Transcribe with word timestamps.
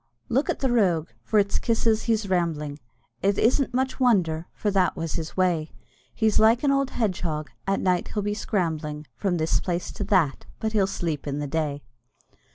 i.e. 0.01 0.25
"Look 0.33 0.49
at 0.49 0.61
the 0.61 0.71
rogue, 0.71 1.09
its 1.31 1.57
for 1.57 1.61
kisses 1.61 2.01
he's 2.05 2.27
rambling, 2.27 2.79
It 3.21 3.37
isn't 3.37 3.71
much 3.71 3.99
wonder, 3.99 4.47
for 4.51 4.71
that 4.71 4.95
was 4.95 5.13
his 5.13 5.37
way; 5.37 5.73
He's 6.15 6.39
like 6.39 6.63
an 6.63 6.71
old 6.71 6.89
hedgehog, 6.89 7.51
at 7.67 7.79
night 7.79 8.07
he'll 8.07 8.23
be 8.23 8.33
scrambling 8.33 9.05
From 9.15 9.37
this 9.37 9.59
place 9.59 9.91
to 9.91 10.03
that, 10.05 10.47
but 10.59 10.71
he'll 10.71 10.87
sleep 10.87 11.27
in 11.27 11.37
the 11.37 11.45
day." 11.45 11.83